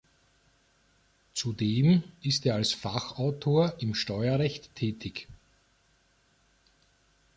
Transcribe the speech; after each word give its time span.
Zudem 1.35 2.01
ist 2.23 2.47
er 2.47 2.55
als 2.55 2.73
Fachautor 2.73 3.75
im 3.83 3.93
Steuerrecht 3.93 4.73
tätig. 4.73 5.27